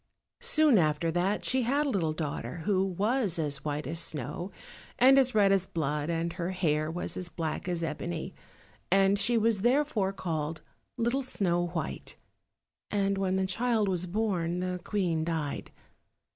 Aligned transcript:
Soon 0.39 0.79
after 0.79 1.11
that 1.11 1.45
she 1.45 1.61
had 1.61 1.85
a 1.85 1.89
little 1.89 2.11
daughter, 2.11 2.63
who 2.65 2.83
was 2.83 3.37
as 3.37 3.63
white 3.63 3.85
as 3.85 3.99
snow, 3.99 4.49
and 4.97 5.19
as 5.19 5.35
red 5.35 5.51
as 5.51 5.67
blood, 5.67 6.09
and 6.09 6.33
her 6.33 6.49
hair 6.49 6.89
was 6.89 7.15
as 7.17 7.29
black 7.29 7.67
as 7.67 7.83
ebony; 7.83 8.33
and 8.89 9.19
she 9.19 9.37
was 9.37 9.61
therefore 9.61 10.11
called 10.11 10.63
Little 10.97 11.21
Snow 11.21 11.67
white. 11.67 12.17
And 12.89 13.15
when 13.19 13.35
the 13.35 13.45
child 13.45 13.87
was 13.87 14.07
born, 14.07 14.59
the 14.59 14.79
Queen 14.83 15.23
died. 15.23 15.69